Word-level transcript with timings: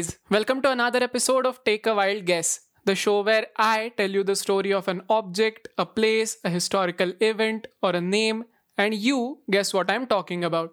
guys, 0.00 0.18
welcome 0.30 0.62
to 0.62 0.70
another 0.70 1.02
episode 1.02 1.44
of 1.44 1.62
Take 1.62 1.86
a 1.86 1.94
Wild 1.94 2.24
Guess, 2.24 2.60
the 2.86 2.94
show 2.94 3.22
where 3.22 3.46
I 3.58 3.92
tell 3.98 4.10
you 4.10 4.24
the 4.24 4.34
story 4.34 4.72
of 4.72 4.88
an 4.88 5.02
object, 5.10 5.68
a 5.76 5.84
place, 5.84 6.38
a 6.42 6.48
historical 6.48 7.12
event, 7.20 7.66
or 7.82 7.90
a 7.90 8.00
name, 8.00 8.44
and 8.78 8.94
you 8.94 9.40
guess 9.50 9.74
what 9.74 9.90
I'm 9.90 10.06
talking 10.06 10.42
about. 10.42 10.70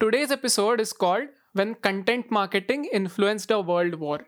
Today's 0.00 0.30
episode 0.30 0.80
is 0.80 0.94
called 0.94 1.28
When 1.52 1.74
Content 1.74 2.30
Marketing 2.30 2.86
Influenced 2.90 3.50
a 3.50 3.60
World 3.60 3.96
War. 3.96 4.20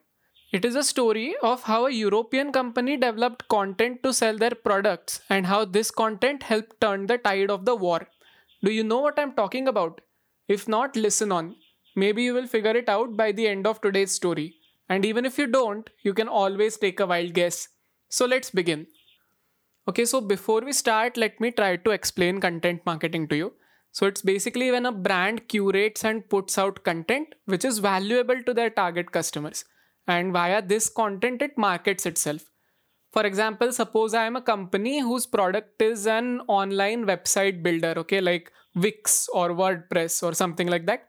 It 0.53 0.67
is 0.67 0.77
a 0.77 0.85
story 0.85 1.35
of 1.43 1.63
how 1.63 1.87
a 1.87 1.91
European 1.91 2.53
company 2.53 2.99
developed 2.99 3.49
content 3.49 4.03
to 4.03 4.13
sell 4.13 4.37
their 4.37 4.57
products 4.69 5.21
and 5.31 5.47
how 5.47 5.65
this 5.65 5.91
content 5.91 6.43
helped 6.43 6.79
turn 6.83 7.07
the 7.07 7.17
tide 7.17 7.51
of 7.51 7.65
the 7.65 7.75
war. 7.75 8.07
Do 8.63 8.71
you 8.71 8.85
know 8.85 9.01
what 9.01 9.19
I'm 9.19 9.33
talking 9.33 9.67
about? 9.67 10.03
If 10.47 10.69
not, 10.69 10.95
listen 10.95 11.33
on. 11.33 11.57
Maybe 11.99 12.25
you 12.25 12.35
will 12.35 12.47
figure 12.47 12.77
it 12.77 12.91
out 12.91 13.17
by 13.17 13.33
the 13.33 13.49
end 13.49 13.67
of 13.67 13.81
today's 13.81 14.13
story. 14.13 14.57
And 14.87 15.07
even 15.07 15.25
if 15.25 15.39
you 15.39 15.47
don't, 15.47 15.89
you 16.03 16.13
can 16.13 16.29
always 16.29 16.77
take 16.77 17.01
a 17.01 17.07
wild 17.07 17.33
guess. 17.33 17.69
So 18.11 18.27
let's 18.27 18.51
begin. 18.51 18.87
Okay, 19.89 20.05
so 20.05 20.21
before 20.21 20.61
we 20.61 20.75
start, 20.75 21.17
let 21.17 21.41
me 21.41 21.51
try 21.51 21.77
to 21.77 21.91
explain 21.93 22.39
content 22.39 22.83
marketing 22.85 23.29
to 23.29 23.37
you. 23.37 23.55
So 23.93 24.05
it's 24.07 24.21
basically 24.21 24.71
when 24.71 24.85
a 24.85 24.93
brand 24.93 25.49
curates 25.49 26.05
and 26.05 26.29
puts 26.29 26.59
out 26.59 26.85
content 26.85 27.35
which 27.47 27.65
is 27.65 27.79
valuable 27.79 28.43
to 28.43 28.53
their 28.53 28.69
target 28.69 29.11
customers. 29.11 29.65
And 30.07 30.35
via 30.35 30.61
this 30.61 30.91
content, 30.91 31.41
it 31.41 31.57
markets 31.57 32.05
itself. 32.05 32.43
For 33.11 33.25
example, 33.25 33.73
suppose 33.73 34.13
I 34.13 34.27
am 34.27 34.37
a 34.37 34.43
company 34.43 35.01
whose 35.01 35.25
product 35.25 35.81
is 35.81 36.07
an 36.07 36.43
online 36.47 37.07
website 37.07 37.63
builder, 37.63 37.95
okay, 37.97 38.21
like 38.21 38.53
Wix 38.75 39.31
or 39.33 39.51
WordPress 39.51 40.23
or 40.23 40.35
something 40.35 40.67
like 40.67 40.85
that 40.85 41.09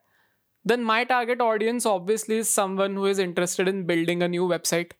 then 0.69 0.83
my 0.83 1.03
target 1.03 1.41
audience 1.41 1.85
obviously 1.85 2.37
is 2.37 2.49
someone 2.49 2.95
who 2.95 3.05
is 3.05 3.19
interested 3.19 3.67
in 3.67 3.85
building 3.85 4.21
a 4.21 4.27
new 4.27 4.47
website. 4.47 4.91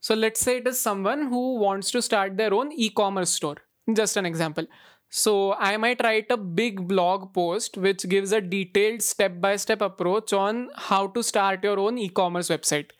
So 0.00 0.14
let's 0.14 0.40
say 0.40 0.58
it 0.58 0.66
is 0.66 0.80
someone 0.80 1.26
who 1.28 1.56
wants 1.58 1.90
to 1.92 2.02
start 2.02 2.36
their 2.36 2.54
own 2.54 2.72
e 2.72 2.90
commerce 2.90 3.30
store. 3.30 3.56
Just 3.92 4.16
an 4.16 4.26
example. 4.26 4.66
So 5.08 5.54
I 5.54 5.76
might 5.76 6.02
write 6.02 6.30
a 6.30 6.36
big 6.36 6.86
blog 6.86 7.34
post 7.34 7.76
which 7.76 8.08
gives 8.08 8.32
a 8.32 8.40
detailed 8.40 9.02
step 9.02 9.40
by 9.40 9.56
step 9.56 9.80
approach 9.80 10.32
on 10.32 10.70
how 10.76 11.08
to 11.08 11.22
start 11.22 11.64
your 11.64 11.78
own 11.78 11.98
e 11.98 12.08
commerce 12.08 12.48
website. 12.48 12.90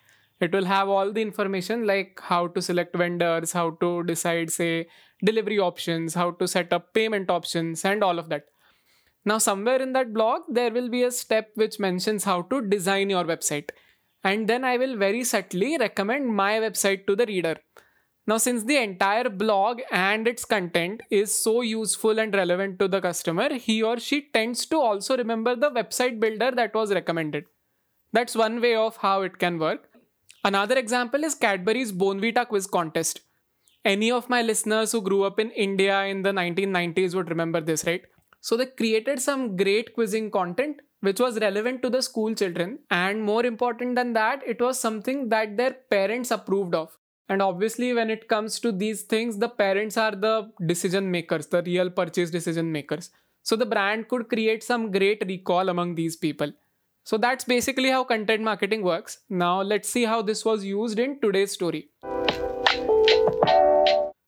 It 0.40 0.52
will 0.52 0.64
have 0.64 0.88
all 0.88 1.12
the 1.12 1.22
information 1.22 1.86
like 1.86 2.20
how 2.22 2.46
to 2.48 2.62
select 2.62 2.96
vendors, 2.96 3.52
how 3.52 3.70
to 3.82 4.02
decide, 4.04 4.50
say, 4.50 4.88
delivery 5.24 5.58
options, 5.58 6.14
how 6.14 6.30
to 6.32 6.48
set 6.48 6.72
up 6.72 6.94
payment 6.94 7.30
options, 7.30 7.84
and 7.84 8.02
all 8.02 8.18
of 8.18 8.28
that. 8.30 8.46
Now, 9.24 9.38
somewhere 9.38 9.82
in 9.82 9.92
that 9.92 10.12
blog, 10.14 10.42
there 10.48 10.72
will 10.72 10.88
be 10.88 11.02
a 11.02 11.10
step 11.10 11.50
which 11.54 11.78
mentions 11.78 12.24
how 12.24 12.42
to 12.42 12.62
design 12.62 13.10
your 13.10 13.24
website. 13.24 13.70
And 14.24 14.48
then 14.48 14.64
I 14.64 14.76
will 14.76 14.96
very 14.96 15.24
subtly 15.24 15.76
recommend 15.78 16.34
my 16.34 16.52
website 16.58 17.06
to 17.06 17.16
the 17.16 17.26
reader. 17.26 17.56
Now, 18.26 18.38
since 18.38 18.64
the 18.64 18.76
entire 18.76 19.28
blog 19.28 19.80
and 19.90 20.28
its 20.28 20.44
content 20.44 21.02
is 21.10 21.34
so 21.34 21.62
useful 21.62 22.18
and 22.18 22.34
relevant 22.34 22.78
to 22.78 22.88
the 22.88 23.00
customer, 23.00 23.54
he 23.54 23.82
or 23.82 23.98
she 23.98 24.28
tends 24.32 24.66
to 24.66 24.78
also 24.78 25.16
remember 25.16 25.56
the 25.56 25.70
website 25.70 26.20
builder 26.20 26.50
that 26.52 26.74
was 26.74 26.92
recommended. 26.92 27.44
That's 28.12 28.36
one 28.36 28.60
way 28.60 28.74
of 28.74 28.98
how 28.98 29.22
it 29.22 29.38
can 29.38 29.58
work. 29.58 29.88
Another 30.44 30.78
example 30.78 31.24
is 31.24 31.34
Cadbury's 31.34 31.92
Bournvita 31.92 32.46
quiz 32.46 32.66
contest. 32.66 33.20
Any 33.84 34.10
of 34.10 34.28
my 34.28 34.42
listeners 34.42 34.92
who 34.92 35.02
grew 35.02 35.24
up 35.24 35.40
in 35.40 35.50
India 35.50 36.04
in 36.04 36.22
the 36.22 36.30
1990s 36.30 37.14
would 37.14 37.30
remember 37.30 37.60
this, 37.60 37.84
right? 37.84 38.02
So 38.40 38.56
they 38.56 38.66
created 38.66 39.20
some 39.20 39.56
great 39.56 39.94
quizzing 39.94 40.30
content 40.30 40.80
which 41.00 41.18
was 41.18 41.38
relevant 41.40 41.82
to 41.82 41.90
the 41.90 42.02
school 42.02 42.34
children. 42.34 42.78
And 42.90 43.22
more 43.22 43.44
important 43.44 43.96
than 43.96 44.12
that, 44.14 44.42
it 44.46 44.60
was 44.60 44.78
something 44.78 45.28
that 45.30 45.56
their 45.56 45.72
parents 45.72 46.30
approved 46.30 46.74
of. 46.74 46.96
And 47.28 47.40
obviously, 47.40 47.94
when 47.94 48.10
it 48.10 48.28
comes 48.28 48.58
to 48.60 48.72
these 48.72 49.02
things, 49.02 49.38
the 49.38 49.48
parents 49.48 49.96
are 49.96 50.10
the 50.12 50.50
decision 50.66 51.10
makers, 51.10 51.46
the 51.46 51.62
real 51.62 51.88
purchase 51.88 52.30
decision 52.30 52.70
makers. 52.72 53.10
So 53.42 53.56
the 53.56 53.66
brand 53.66 54.08
could 54.08 54.28
create 54.28 54.62
some 54.62 54.90
great 54.90 55.22
recall 55.26 55.68
among 55.68 55.94
these 55.94 56.16
people. 56.16 56.52
So 57.04 57.16
that's 57.16 57.44
basically 57.44 57.90
how 57.90 58.04
content 58.04 58.42
marketing 58.42 58.82
works. 58.82 59.20
Now 59.30 59.62
let's 59.62 59.88
see 59.88 60.04
how 60.04 60.22
this 60.22 60.44
was 60.44 60.64
used 60.64 60.98
in 60.98 61.20
today's 61.20 61.52
story. 61.52 61.88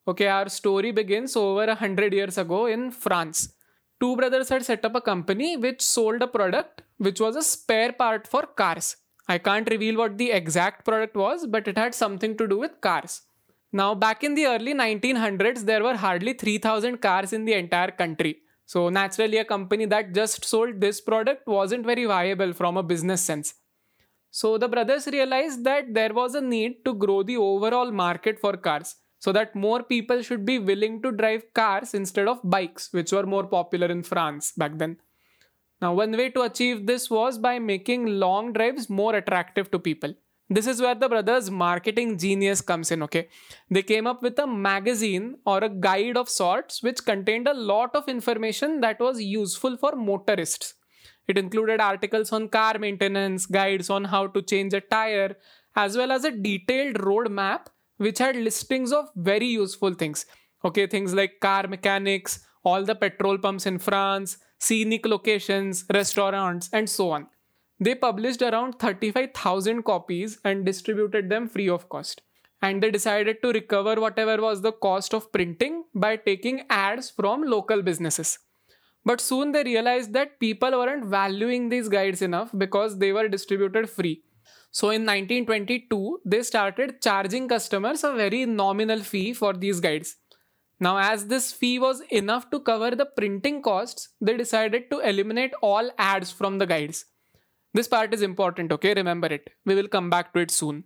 Okay, 0.08 0.26
our 0.28 0.48
story 0.48 0.90
begins 0.90 1.36
over 1.36 1.64
a 1.64 1.74
hundred 1.74 2.12
years 2.12 2.38
ago 2.38 2.66
in 2.66 2.90
France 2.90 3.52
two 4.02 4.16
brothers 4.16 4.48
had 4.48 4.64
set 4.68 4.84
up 4.84 4.96
a 4.96 5.00
company 5.00 5.56
which 5.64 5.80
sold 5.80 6.22
a 6.22 6.26
product 6.36 6.82
which 7.06 7.20
was 7.24 7.36
a 7.36 7.42
spare 7.50 7.92
part 7.92 8.26
for 8.32 8.42
cars. 8.60 8.96
I 9.28 9.38
can't 9.38 9.68
reveal 9.70 9.96
what 9.96 10.18
the 10.18 10.30
exact 10.32 10.84
product 10.84 11.14
was, 11.16 11.46
but 11.46 11.68
it 11.68 11.78
had 11.78 11.94
something 11.94 12.36
to 12.36 12.48
do 12.48 12.58
with 12.58 12.80
cars. 12.80 13.22
Now, 13.72 13.94
back 13.94 14.24
in 14.24 14.34
the 14.34 14.46
early 14.46 14.74
1900s, 14.74 15.60
there 15.64 15.82
were 15.84 15.96
hardly 15.96 16.32
3000 16.34 17.00
cars 17.00 17.32
in 17.32 17.44
the 17.44 17.54
entire 17.54 17.92
country. 17.92 18.38
So, 18.66 18.88
naturally, 18.88 19.38
a 19.38 19.44
company 19.44 19.86
that 19.86 20.12
just 20.12 20.44
sold 20.44 20.80
this 20.80 21.00
product 21.00 21.46
wasn't 21.46 21.86
very 21.86 22.04
viable 22.04 22.52
from 22.52 22.76
a 22.76 22.82
business 22.82 23.22
sense. 23.22 23.54
So, 24.30 24.58
the 24.58 24.68
brothers 24.68 25.06
realized 25.06 25.64
that 25.64 25.94
there 25.94 26.12
was 26.12 26.34
a 26.34 26.40
need 26.40 26.84
to 26.84 26.94
grow 26.94 27.22
the 27.22 27.36
overall 27.36 27.90
market 27.92 28.40
for 28.40 28.56
cars 28.56 28.96
so 29.24 29.30
that 29.30 29.54
more 29.54 29.84
people 29.84 30.20
should 30.20 30.44
be 30.44 30.58
willing 30.58 31.00
to 31.00 31.12
drive 31.12 31.42
cars 31.54 31.94
instead 31.94 32.26
of 32.26 32.40
bikes, 32.42 32.88
which 32.92 33.12
were 33.12 33.24
more 33.24 33.46
popular 33.46 33.86
in 33.86 34.02
France 34.02 34.50
back 34.62 34.78
then. 34.78 34.96
Now, 35.80 35.94
one 35.94 36.16
way 36.20 36.30
to 36.30 36.42
achieve 36.42 36.86
this 36.86 37.08
was 37.08 37.38
by 37.38 37.60
making 37.60 38.06
long 38.06 38.52
drives 38.52 38.90
more 38.90 39.14
attractive 39.14 39.70
to 39.70 39.78
people. 39.78 40.14
This 40.50 40.66
is 40.66 40.80
where 40.82 40.96
the 40.96 41.08
brothers' 41.08 41.52
marketing 41.52 42.18
genius 42.18 42.60
comes 42.60 42.90
in, 42.90 43.00
okay? 43.04 43.28
They 43.70 43.84
came 43.84 44.08
up 44.08 44.22
with 44.22 44.40
a 44.40 44.46
magazine 44.46 45.36
or 45.46 45.58
a 45.58 45.68
guide 45.68 46.16
of 46.16 46.28
sorts 46.28 46.82
which 46.82 47.04
contained 47.04 47.46
a 47.46 47.54
lot 47.54 47.94
of 47.94 48.08
information 48.08 48.80
that 48.80 48.98
was 48.98 49.22
useful 49.22 49.76
for 49.76 49.94
motorists. 49.94 50.74
It 51.28 51.38
included 51.38 51.80
articles 51.80 52.32
on 52.32 52.48
car 52.48 52.76
maintenance, 52.76 53.46
guides 53.46 53.88
on 53.88 54.06
how 54.06 54.26
to 54.26 54.42
change 54.42 54.74
a 54.74 54.80
tire, 54.80 55.36
as 55.76 55.96
well 55.96 56.10
as 56.10 56.24
a 56.24 56.32
detailed 56.32 57.00
road 57.04 57.30
map 57.30 57.70
which 57.96 58.18
had 58.18 58.36
listings 58.36 58.92
of 58.92 59.08
very 59.16 59.46
useful 59.46 59.94
things. 59.94 60.26
Okay, 60.64 60.86
things 60.86 61.14
like 61.14 61.40
car 61.40 61.66
mechanics, 61.66 62.40
all 62.64 62.84
the 62.84 62.94
petrol 62.94 63.38
pumps 63.38 63.66
in 63.66 63.78
France, 63.78 64.38
scenic 64.58 65.06
locations, 65.06 65.84
restaurants, 65.92 66.68
and 66.72 66.88
so 66.88 67.10
on. 67.10 67.26
They 67.80 67.96
published 67.96 68.42
around 68.42 68.78
35,000 68.78 69.82
copies 69.82 70.38
and 70.44 70.64
distributed 70.64 71.28
them 71.28 71.48
free 71.48 71.68
of 71.68 71.88
cost. 71.88 72.22
And 72.60 72.80
they 72.80 72.92
decided 72.92 73.42
to 73.42 73.52
recover 73.52 74.00
whatever 74.00 74.40
was 74.40 74.62
the 74.62 74.70
cost 74.70 75.14
of 75.14 75.32
printing 75.32 75.84
by 75.92 76.16
taking 76.16 76.62
ads 76.70 77.10
from 77.10 77.42
local 77.42 77.82
businesses. 77.82 78.38
But 79.04 79.20
soon 79.20 79.50
they 79.50 79.64
realized 79.64 80.12
that 80.12 80.38
people 80.38 80.70
weren't 80.70 81.06
valuing 81.06 81.68
these 81.70 81.88
guides 81.88 82.22
enough 82.22 82.50
because 82.56 82.98
they 82.98 83.12
were 83.12 83.26
distributed 83.26 83.90
free. 83.90 84.22
So 84.70 84.88
in 84.88 85.02
1922, 85.02 86.20
they 86.24 86.42
started 86.42 87.02
charging 87.02 87.48
customers 87.48 88.04
a 88.04 88.12
very 88.12 88.46
nominal 88.46 89.00
fee 89.00 89.32
for 89.34 89.52
these 89.52 89.80
guides. 89.80 90.16
Now, 90.80 90.98
as 90.98 91.26
this 91.26 91.52
fee 91.52 91.78
was 91.78 92.00
enough 92.10 92.50
to 92.50 92.58
cover 92.58 92.90
the 92.96 93.06
printing 93.06 93.62
costs, 93.62 94.08
they 94.20 94.36
decided 94.36 94.90
to 94.90 94.98
eliminate 94.98 95.52
all 95.62 95.90
ads 95.98 96.32
from 96.32 96.58
the 96.58 96.66
guides. 96.66 97.04
This 97.74 97.86
part 97.86 98.12
is 98.12 98.22
important, 98.22 98.72
okay? 98.72 98.92
Remember 98.94 99.28
it. 99.28 99.48
We 99.64 99.74
will 99.74 99.88
come 99.88 100.10
back 100.10 100.32
to 100.34 100.40
it 100.40 100.50
soon. 100.50 100.84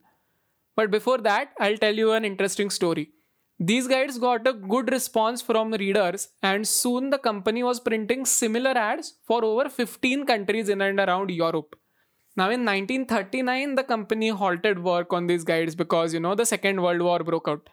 But 0.75 0.91
before 0.91 1.19
that, 1.19 1.53
I'll 1.59 1.79
tell 1.79 1.95
you 1.95 2.13
an 2.13 2.25
interesting 2.25 2.69
story. 2.71 3.11
These 3.59 3.89
guides 3.89 4.19
got 4.19 4.47
a 4.47 4.53
good 4.53 4.93
response 4.93 5.41
from 5.41 5.73
readers, 5.73 6.29
and 6.43 6.69
soon 6.69 7.09
the 7.09 7.19
company 7.19 7.63
was 7.63 7.81
printing 7.81 8.27
similar 8.27 8.77
ads 8.77 9.15
for 9.27 9.43
over 9.43 9.71
15 9.71 10.27
countries 10.27 10.69
in 10.69 10.83
and 10.83 11.01
around 11.01 11.31
Europe. 11.31 11.75
Now, 12.37 12.51
in 12.51 12.67
1939, 12.67 13.77
the 13.77 13.83
company 13.83 14.29
halted 14.29 14.83
work 14.83 15.13
on 15.13 15.27
these 15.27 15.43
guides 15.43 15.75
because, 15.75 16.13
you 16.13 16.21
know, 16.21 16.35
the 16.35 16.45
Second 16.45 16.83
World 16.83 17.01
War 17.01 17.21
broke 17.21 17.49
out. 17.49 17.71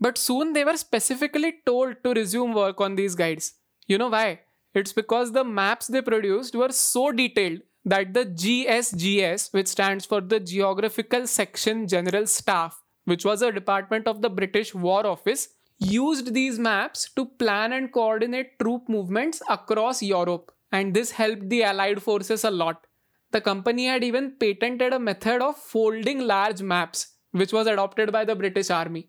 But 0.00 0.18
soon 0.18 0.52
they 0.52 0.64
were 0.64 0.76
specifically 0.76 1.54
told 1.66 1.96
to 2.04 2.12
resume 2.12 2.52
work 2.52 2.80
on 2.80 2.94
these 2.94 3.16
guides. 3.16 3.54
You 3.88 3.98
know 3.98 4.08
why? 4.08 4.40
It's 4.72 4.92
because 4.92 5.32
the 5.32 5.44
maps 5.44 5.88
they 5.88 6.00
produced 6.00 6.54
were 6.54 6.70
so 6.70 7.10
detailed 7.10 7.60
that 7.84 8.14
the 8.14 8.24
GSGS, 8.24 9.52
which 9.52 9.68
stands 9.68 10.06
for 10.06 10.20
the 10.20 10.40
Geographical 10.40 11.26
Section 11.26 11.86
General 11.86 12.26
Staff, 12.26 12.82
which 13.04 13.24
was 13.24 13.42
a 13.42 13.52
department 13.52 14.06
of 14.06 14.22
the 14.22 14.30
British 14.30 14.74
War 14.74 15.06
Office, 15.06 15.48
used 15.78 16.32
these 16.34 16.58
maps 16.58 17.10
to 17.16 17.26
plan 17.26 17.72
and 17.72 17.92
coordinate 17.92 18.58
troop 18.60 18.88
movements 18.88 19.42
across 19.48 20.02
Europe. 20.02 20.52
And 20.72 20.94
this 20.94 21.10
helped 21.10 21.48
the 21.50 21.64
Allied 21.64 22.02
forces 22.02 22.44
a 22.44 22.50
lot. 22.50 22.86
The 23.34 23.40
company 23.40 23.86
had 23.86 24.04
even 24.04 24.30
patented 24.38 24.92
a 24.92 25.00
method 25.00 25.42
of 25.42 25.56
folding 25.56 26.20
large 26.20 26.62
maps, 26.62 27.14
which 27.32 27.52
was 27.52 27.66
adopted 27.66 28.12
by 28.12 28.24
the 28.24 28.36
British 28.36 28.70
Army. 28.70 29.08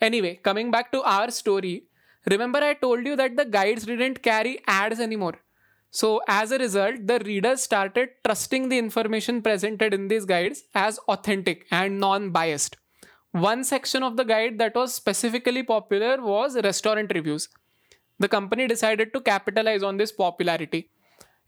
Anyway, 0.00 0.40
coming 0.42 0.70
back 0.70 0.90
to 0.92 1.02
our 1.02 1.30
story, 1.30 1.84
remember 2.30 2.60
I 2.60 2.72
told 2.72 3.04
you 3.04 3.16
that 3.16 3.36
the 3.36 3.44
guides 3.44 3.84
didn't 3.84 4.22
carry 4.22 4.62
ads 4.66 4.98
anymore. 4.98 5.34
So, 5.90 6.22
as 6.26 6.52
a 6.52 6.58
result, 6.58 7.06
the 7.06 7.18
readers 7.18 7.62
started 7.62 8.08
trusting 8.24 8.70
the 8.70 8.78
information 8.78 9.42
presented 9.42 9.92
in 9.92 10.08
these 10.08 10.24
guides 10.24 10.62
as 10.74 10.96
authentic 11.00 11.66
and 11.70 12.00
non 12.00 12.30
biased. 12.30 12.78
One 13.32 13.62
section 13.62 14.02
of 14.02 14.16
the 14.16 14.24
guide 14.24 14.56
that 14.56 14.74
was 14.74 14.94
specifically 14.94 15.64
popular 15.64 16.16
was 16.22 16.56
restaurant 16.56 17.12
reviews. 17.14 17.50
The 18.18 18.28
company 18.28 18.66
decided 18.68 19.12
to 19.12 19.20
capitalize 19.20 19.82
on 19.82 19.98
this 19.98 20.12
popularity. 20.12 20.88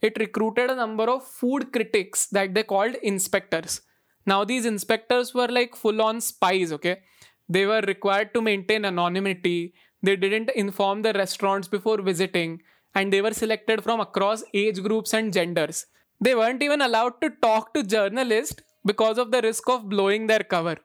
It 0.02 0.18
recruited 0.18 0.68
a 0.68 0.74
number 0.74 1.04
of 1.04 1.24
food 1.24 1.72
critics 1.72 2.26
that 2.26 2.54
they 2.54 2.64
called 2.64 2.96
inspectors. 3.02 3.80
Now, 4.26 4.44
these 4.44 4.66
inspectors 4.66 5.32
were 5.32 5.48
like 5.48 5.76
full 5.76 6.02
on 6.02 6.20
spies, 6.20 6.72
okay? 6.72 7.02
They 7.48 7.66
were 7.66 7.80
required 7.80 8.34
to 8.34 8.42
maintain 8.42 8.84
anonymity, 8.84 9.74
they 10.02 10.16
didn't 10.16 10.50
inform 10.50 11.02
the 11.02 11.12
restaurants 11.12 11.68
before 11.68 12.02
visiting, 12.02 12.62
and 12.94 13.12
they 13.12 13.22
were 13.22 13.32
selected 13.32 13.82
from 13.82 14.00
across 14.00 14.42
age 14.52 14.82
groups 14.82 15.14
and 15.14 15.32
genders. 15.32 15.86
They 16.20 16.34
weren't 16.34 16.62
even 16.62 16.82
allowed 16.82 17.20
to 17.20 17.30
talk 17.30 17.72
to 17.74 17.82
journalists 17.82 18.60
because 18.84 19.18
of 19.18 19.30
the 19.30 19.42
risk 19.42 19.68
of 19.68 19.88
blowing 19.88 20.26
their 20.26 20.40
cover. 20.40 20.76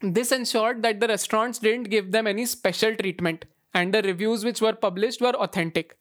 This 0.00 0.32
ensured 0.32 0.82
that 0.82 1.00
the 1.00 1.08
restaurants 1.08 1.58
didn't 1.58 1.90
give 1.90 2.12
them 2.12 2.26
any 2.26 2.46
special 2.46 2.94
treatment, 2.94 3.44
and 3.74 3.92
the 3.92 4.02
reviews 4.02 4.44
which 4.44 4.60
were 4.60 4.72
published 4.72 5.20
were 5.20 5.36
authentic. 5.36 5.96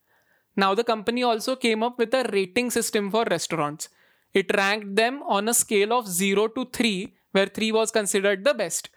Now, 0.55 0.75
the 0.75 0.83
company 0.83 1.23
also 1.23 1.55
came 1.55 1.83
up 1.83 1.97
with 1.97 2.13
a 2.13 2.29
rating 2.31 2.69
system 2.71 3.09
for 3.11 3.25
restaurants. 3.29 3.89
It 4.33 4.55
ranked 4.55 4.95
them 4.95 5.23
on 5.23 5.47
a 5.47 5.53
scale 5.53 5.93
of 5.93 6.07
0 6.07 6.49
to 6.49 6.65
3, 6.65 7.13
where 7.31 7.47
3 7.47 7.71
was 7.71 7.91
considered 7.91 8.43
the 8.43 8.53
best. 8.53 8.89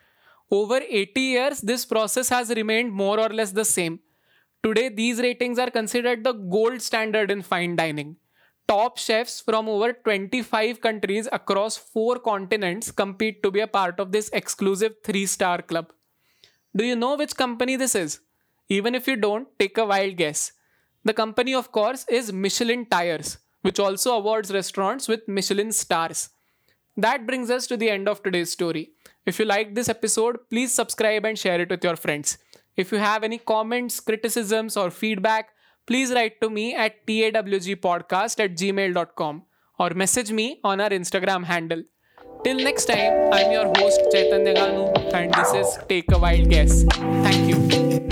Over 0.51 0.81
80 0.87 1.21
years, 1.21 1.61
this 1.61 1.87
process 1.87 2.29
has 2.29 2.51
remained 2.51 2.93
more 2.93 3.19
or 3.19 3.29
less 3.29 3.53
the 3.53 3.65
same. 3.65 4.01
Today, 4.63 4.89
these 4.89 5.19
ratings 5.21 5.59
are 5.59 5.71
considered 5.71 6.25
the 6.25 6.33
gold 6.33 6.83
standard 6.83 7.31
in 7.31 7.43
fine 7.43 7.77
dining. 7.77 8.17
Top 8.69 8.97
chefs 8.97 9.41
from 9.41 9.69
over 9.69 9.93
25 9.93 10.81
countries 10.81 11.29
across 11.33 11.77
four 11.77 12.19
continents 12.19 12.91
compete 12.91 13.43
to 13.43 13.51
be 13.51 13.61
a 13.61 13.67
part 13.67 13.99
of 13.99 14.13
this 14.13 14.31
exclusive 14.33 14.95
three 15.03 15.27
star 15.27 15.63
club. 15.63 15.93
Do 16.77 16.85
you 16.85 16.97
know 16.97 17.17
which 17.17 17.37
company 17.37 17.77
this 17.77 17.95
is? 17.95 18.21
Even 18.69 18.95
if 18.95 19.07
you 19.07 19.17
don't, 19.17 19.49
take 19.59 19.77
a 19.79 19.85
wild 19.85 20.17
guess. 20.17 20.53
The 21.05 21.15
company, 21.15 21.55
of 21.55 21.73
course, 21.73 22.07
is 22.09 22.33
Michelin 22.33 22.87
Tires, 22.87 23.39
which 23.63 23.81
also 23.81 24.13
awards 24.17 24.53
restaurants 24.53 25.09
with 25.09 25.27
Michelin 25.27 25.73
stars. 25.73 26.31
That 26.97 27.27
brings 27.27 27.51
us 27.51 27.67
to 27.69 27.77
the 27.77 27.91
end 27.91 28.09
of 28.09 28.23
today's 28.23 28.53
story. 28.53 28.91
If 29.25 29.39
you 29.39 29.45
liked 29.45 29.75
this 29.75 29.89
episode, 29.89 30.39
please 30.51 30.73
subscribe 30.73 31.25
and 31.25 31.39
share 31.39 31.61
it 31.61 31.71
with 31.71 31.83
your 31.83 31.97
friends. 31.97 32.39
If 32.77 32.93
you 32.93 32.99
have 32.99 33.25
any 33.25 33.39
comments, 33.39 34.01
criticisms, 34.01 34.77
or 34.77 34.91
feedback, 34.91 35.51
please 35.87 36.13
write 36.13 36.41
to 36.41 36.51
me 36.51 36.75
at 36.75 37.07
tawgpodcast 37.07 38.45
at 38.45 38.57
gmail.com 38.57 39.43
or 39.79 39.91
message 39.91 40.31
me 40.33 40.61
on 40.63 40.81
our 40.81 40.91
Instagram 40.91 41.45
handle. 41.45 41.83
Till 42.45 42.57
next 42.57 42.87
time, 42.87 43.33
I'm 43.33 43.53
your 43.53 43.67
host 43.77 44.01
Chaitanya 44.11 44.55
Ganu 44.55 45.15
and 45.15 45.33
this 45.35 45.53
is 45.55 45.79
Take 45.89 46.11
a 46.13 46.19
Wild 46.19 46.51
Guess. 46.51 46.85
Thank 46.85 47.49
you. 47.49 48.12